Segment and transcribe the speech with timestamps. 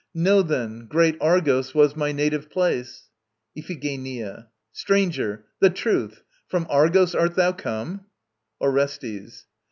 [0.15, 3.09] Know then, great Argos was my native place.
[3.55, 4.47] IPHIGENIA.
[4.71, 5.45] Stranger!
[5.59, 6.23] The truth!...
[6.47, 8.05] From Argos art thou come?
[8.59, 9.45] ORESTES.